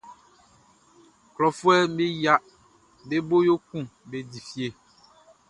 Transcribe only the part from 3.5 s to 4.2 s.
kun be